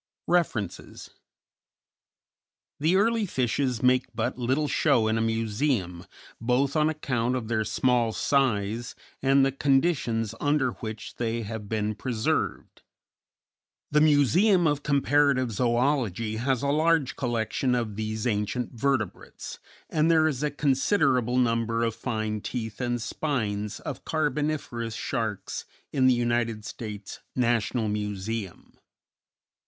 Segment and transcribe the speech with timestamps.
[0.25, 1.11] REFERENCES
[2.81, 6.07] _The early fishes make but little show in a museum,
[6.41, 11.93] both on account of their small size and the conditions under which they have been
[11.93, 12.81] preserved.
[13.91, 20.27] The Museum of Comparative Zoölogy has a large collection of these ancient vertebrates, and there
[20.27, 26.65] is a considerable number of fine teeth and spines of Carboniferous sharks in the United
[26.65, 28.79] States National Museum.